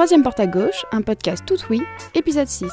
Troisième 0.00 0.22
porte 0.22 0.40
à 0.40 0.46
gauche, 0.46 0.86
un 0.92 1.02
podcast 1.02 1.44
tout 1.44 1.58
oui, 1.68 1.82
épisode 2.14 2.48
6. 2.48 2.64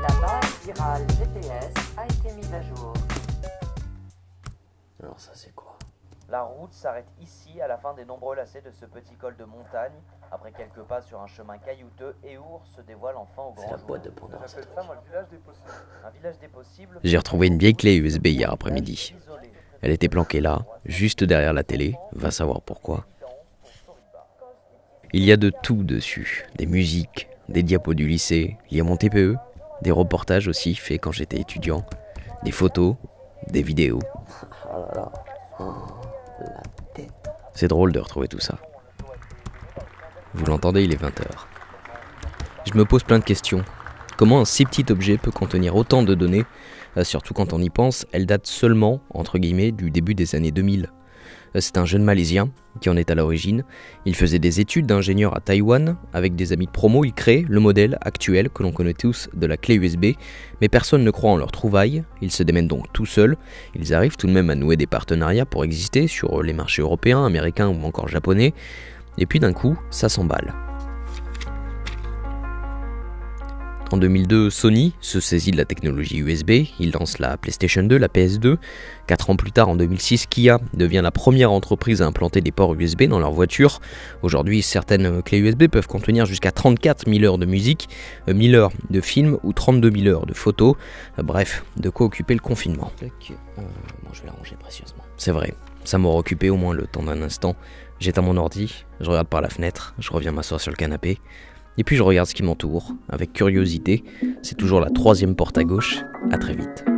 La 0.00 0.06
base 0.20 0.52
virale 0.64 1.04
GPS 1.18 1.74
a 1.96 2.04
été 2.06 2.32
mise 2.36 2.54
à 2.54 2.62
jour. 2.62 2.94
Alors 5.04 5.20
ça 5.20 5.32
c'est 5.34 5.54
quoi? 5.54 5.76
La 6.30 6.42
route 6.42 6.72
s'arrête 6.72 7.06
ici 7.20 7.60
à 7.60 7.68
la 7.68 7.76
fin 7.76 7.92
des 7.92 8.06
nombreux 8.06 8.34
lacets 8.34 8.62
de 8.62 8.70
ce 8.70 8.86
petit 8.86 9.14
col 9.16 9.36
de 9.36 9.44
montagne. 9.44 9.92
Après 10.32 10.50
quelques 10.52 10.80
pas 10.88 11.02
sur 11.02 11.20
un 11.20 11.26
chemin 11.26 11.58
caillouteux, 11.58 12.16
Eur 12.24 12.62
se 12.74 12.80
dévoile 12.80 13.16
enfin 13.16 13.42
au 13.42 13.52
C'est 13.56 13.62
grand 13.62 13.72
la 13.72 13.76
jour. 13.78 13.86
boîte 13.86 14.04
de 14.04 14.10
Pandore 14.10 14.40
ça. 14.48 14.62
ça, 14.62 14.82
moi, 14.82 14.94
le 14.94 15.06
village 15.06 15.28
des 15.28 15.36
possibles. 15.36 15.68
Un 16.04 16.10
village 16.10 16.38
des 16.38 16.48
possibles. 16.48 16.98
J'ai 17.04 17.18
retrouvé 17.18 17.48
une 17.48 17.58
vieille 17.58 17.74
clé 17.74 17.96
USB 17.96 18.28
hier 18.28 18.50
après-midi. 18.50 19.14
Elle 19.82 19.90
était 19.90 20.08
planquée 20.08 20.40
là, 20.40 20.64
juste 20.86 21.22
derrière 21.22 21.52
la 21.52 21.62
télé, 21.62 21.94
va 22.12 22.30
savoir 22.30 22.62
pourquoi. 22.62 23.04
Il 25.12 25.22
y 25.22 25.30
a 25.30 25.36
de 25.36 25.50
tout 25.50 25.84
dessus, 25.84 26.46
des 26.56 26.66
musiques, 26.66 27.28
des 27.50 27.62
diapos 27.62 27.92
du 27.92 28.08
lycée, 28.08 28.56
il 28.70 28.78
y 28.78 28.80
a 28.80 28.84
mon 28.84 28.96
TPE, 28.96 29.36
des 29.82 29.90
reportages 29.90 30.48
aussi 30.48 30.74
faits 30.74 31.02
quand 31.02 31.12
j'étais 31.12 31.38
étudiant, 31.38 31.82
des 32.44 32.50
photos, 32.50 32.96
des 33.48 33.62
vidéos. 33.62 34.00
Oh 34.66 34.80
là 34.80 34.94
là. 34.94 35.12
Oh, 35.60 35.72
la 36.40 36.62
tête. 36.94 37.12
C'est 37.54 37.68
drôle 37.68 37.92
de 37.92 38.00
retrouver 38.00 38.28
tout 38.28 38.40
ça. 38.40 38.58
Vous 40.34 40.44
l'entendez, 40.46 40.82
il 40.84 40.92
est 40.92 41.00
20h. 41.00 41.22
Je 42.66 42.76
me 42.76 42.84
pose 42.84 43.04
plein 43.04 43.18
de 43.18 43.24
questions. 43.24 43.62
Comment 44.16 44.40
un 44.40 44.44
si 44.44 44.64
petit 44.64 44.90
objet 44.90 45.16
peut 45.18 45.30
contenir 45.30 45.76
autant 45.76 46.02
de 46.02 46.14
données 46.14 46.44
Euh, 46.96 47.04
Surtout 47.04 47.34
quand 47.34 47.52
on 47.52 47.60
y 47.60 47.70
pense, 47.70 48.06
elle 48.12 48.26
date 48.26 48.46
seulement, 48.46 49.00
entre 49.10 49.38
guillemets, 49.38 49.72
du 49.72 49.90
début 49.90 50.14
des 50.14 50.34
années 50.34 50.52
2000. 50.52 50.90
Euh, 51.54 51.60
C'est 51.60 51.78
un 51.78 51.84
jeune 51.84 52.02
Malaisien 52.02 52.50
qui 52.80 52.90
en 52.90 52.96
est 52.96 53.10
à 53.10 53.14
l'origine. 53.14 53.64
Il 54.04 54.14
faisait 54.14 54.38
des 54.38 54.60
études 54.60 54.86
d'ingénieur 54.86 55.36
à 55.36 55.40
Taïwan. 55.40 55.96
Avec 56.12 56.34
des 56.34 56.52
amis 56.52 56.66
de 56.66 56.70
promo, 56.70 57.04
il 57.04 57.12
crée 57.12 57.44
le 57.48 57.60
modèle 57.60 57.98
actuel 58.00 58.50
que 58.50 58.62
l'on 58.62 58.72
connaît 58.72 58.94
tous 58.94 59.28
de 59.34 59.46
la 59.46 59.56
clé 59.56 59.76
USB. 59.76 60.16
Mais 60.60 60.68
personne 60.68 61.04
ne 61.04 61.10
croit 61.10 61.30
en 61.30 61.36
leur 61.36 61.52
trouvaille. 61.52 62.04
Ils 62.20 62.32
se 62.32 62.42
démènent 62.42 62.68
donc 62.68 62.92
tout 62.92 63.06
seuls. 63.06 63.36
Ils 63.74 63.94
arrivent 63.94 64.16
tout 64.16 64.26
de 64.26 64.32
même 64.32 64.50
à 64.50 64.54
nouer 64.54 64.76
des 64.76 64.86
partenariats 64.86 65.46
pour 65.46 65.64
exister 65.64 66.08
sur 66.08 66.42
les 66.42 66.52
marchés 66.52 66.82
européens, 66.82 67.24
américains 67.24 67.68
ou 67.68 67.84
encore 67.84 68.08
japonais. 68.08 68.54
Et 69.18 69.26
puis 69.26 69.38
d'un 69.38 69.52
coup, 69.52 69.78
ça 69.90 70.08
s'emballe. 70.08 70.52
En 73.92 73.98
2002, 73.98 74.50
Sony 74.50 74.94
se 75.00 75.20
saisit 75.20 75.50
de 75.50 75.56
la 75.56 75.66
technologie 75.66 76.18
USB, 76.18 76.50
il 76.80 76.90
lance 76.90 77.18
la 77.18 77.36
PlayStation 77.36 77.82
2, 77.82 77.96
la 77.96 78.08
PS2. 78.08 78.56
Quatre 79.06 79.30
ans 79.30 79.36
plus 79.36 79.52
tard, 79.52 79.68
en 79.68 79.76
2006, 79.76 80.26
Kia 80.26 80.58
devient 80.72 81.02
la 81.02 81.10
première 81.10 81.52
entreprise 81.52 82.00
à 82.00 82.06
implanter 82.06 82.40
des 82.40 82.50
ports 82.50 82.74
USB 82.74 83.04
dans 83.04 83.18
leurs 83.18 83.32
voitures. 83.32 83.80
Aujourd'hui, 84.22 84.62
certaines 84.62 85.22
clés 85.22 85.38
USB 85.38 85.68
peuvent 85.68 85.86
contenir 85.86 86.24
jusqu'à 86.26 86.50
34 86.50 87.08
000 87.08 87.24
heures 87.24 87.38
de 87.38 87.46
musique, 87.46 87.88
euh, 88.28 88.34
1000 88.34 88.54
heures 88.54 88.72
de 88.90 89.00
films 89.00 89.38
ou 89.44 89.52
32 89.52 89.90
000 89.90 90.06
heures 90.08 90.26
de 90.26 90.34
photos. 90.34 90.74
Euh, 91.18 91.22
Bref, 91.22 91.64
de 91.76 91.90
quoi 91.90 92.06
occuper 92.06 92.34
le 92.34 92.40
confinement. 92.40 92.90
Euh, 93.02 93.08
moi 93.58 94.12
je 94.12 94.22
vais 94.22 94.26
la 94.26 94.32
ranger 94.32 94.56
précieusement. 94.58 95.04
C'est 95.18 95.30
vrai, 95.30 95.54
ça 95.84 95.98
m'aura 95.98 96.18
occupé 96.18 96.50
au 96.50 96.56
moins 96.56 96.74
le 96.74 96.86
temps 96.86 97.02
d'un 97.02 97.20
instant. 97.22 97.54
J'éteins 98.00 98.22
mon 98.22 98.36
ordi, 98.36 98.84
je 99.00 99.08
regarde 99.08 99.28
par 99.28 99.40
la 99.40 99.48
fenêtre, 99.48 99.94
je 99.98 100.10
reviens 100.10 100.32
m'asseoir 100.32 100.60
sur 100.60 100.72
le 100.72 100.76
canapé, 100.76 101.18
et 101.78 101.84
puis 101.84 101.96
je 101.96 102.02
regarde 102.02 102.28
ce 102.28 102.34
qui 102.34 102.42
m'entoure, 102.42 102.94
avec 103.08 103.32
curiosité. 103.32 104.04
C'est 104.42 104.56
toujours 104.56 104.80
la 104.80 104.90
troisième 104.90 105.34
porte 105.34 105.58
à 105.58 105.64
gauche. 105.64 106.02
À 106.30 106.38
très 106.38 106.54
vite. 106.54 106.93